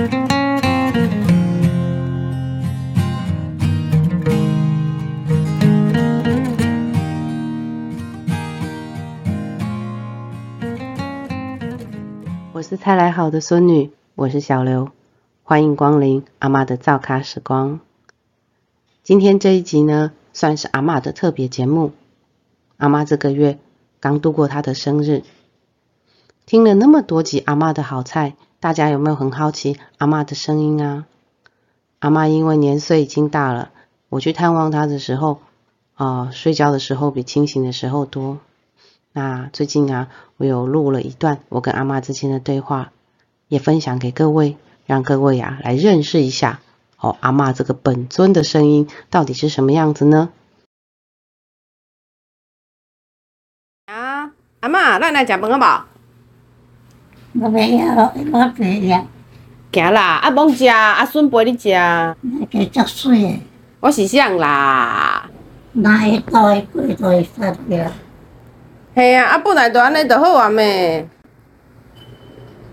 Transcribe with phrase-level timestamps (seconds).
[0.00, 0.06] 我
[12.62, 14.90] 是菜来好的孙女我是小刘
[15.42, 17.80] 欢迎光临阿妈的灶咖时光。
[19.02, 21.92] 今天这一集呢算是阿妈的特别节目
[22.78, 23.58] 阿妈这个月
[24.00, 25.24] 刚度过她的生日。
[26.46, 31.06] 听了那么多集阿妈的好菜大家有没有很好奇阿妈的声音啊？
[31.98, 33.70] 阿妈因为年岁已经大了，
[34.10, 35.40] 我去探望她的时候，
[35.94, 38.38] 啊，睡觉的时候比清醒的时候多。
[39.12, 42.92] 那最近啊，我有录了一段我跟阿妈之间的对话，
[43.48, 46.60] 也分享给各位，让各位啊来认识一下
[46.98, 50.30] 哦，阿妈这个本尊的声音到底是什么样子呢？
[53.86, 55.86] 啊，阿妈，咱来食饭好
[57.34, 57.44] 无？
[57.44, 59.06] 我袂晓，我袂晓。
[59.72, 61.68] 行啦，阿蒙食，阿孙陪你食。
[61.70, 63.40] 那个足水诶，
[63.78, 65.28] 我是想啦，
[65.72, 67.92] 哪会到会过都会发了。
[68.96, 71.08] 系啊，啊本来就安尼就好啊咩，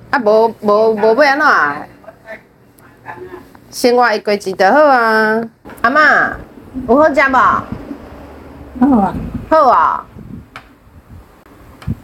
[0.10, 1.86] 啊无无无要安怎啊？
[3.70, 5.40] 生活会过日就好啊。
[5.82, 6.34] 阿嬷，
[6.88, 7.38] 有好食无？
[8.80, 9.14] 好啊，
[9.50, 10.06] 好啊。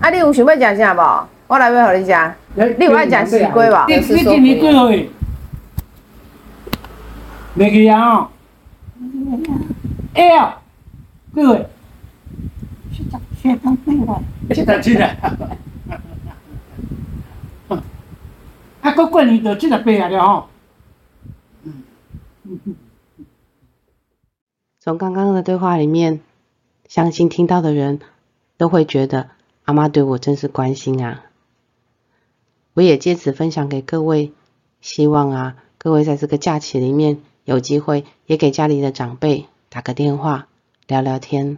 [0.01, 1.27] 啊，你有想要食啥无？
[1.47, 2.13] 我来要互你食。
[2.77, 3.87] 你有爱食西瓜无？
[3.87, 5.09] 你你今年几岁？
[7.57, 8.29] 袂记啊哦。
[10.13, 10.57] 哎呀，
[11.33, 11.67] 几岁？
[12.91, 13.09] 是十
[13.41, 14.21] 是当几个？
[14.53, 15.15] 七十七啊。
[18.81, 20.47] 啊，过过年就七十八啊了吼。
[24.79, 26.19] 从刚刚的对话里面，
[26.87, 27.99] 相信听到的人
[28.57, 29.29] 都会觉得
[29.65, 31.23] 阿妈对我真是关心啊。
[32.73, 34.33] 我也借此分享给各位，
[34.81, 40.47] 希望啊，各位在这个假期里面有机会也给家里的长辈打个电话
[40.87, 41.57] 聊聊天。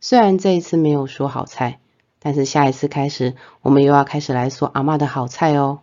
[0.00, 1.80] 虽然这一次没有说好菜，
[2.20, 5.80] 但是下一次开始，我们又要开始来说阿妈的好菜哦。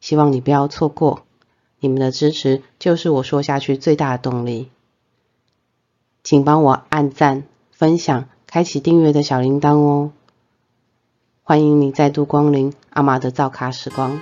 [0.00, 1.24] 希望你不要错过，
[1.80, 4.70] 你们的支持就是我说下去最大的动力。
[6.22, 10.12] 请帮我按赞、分享、开启订阅的小铃铛哦！
[11.48, 14.20] 欢迎你再度光临阿玛的造卡时光。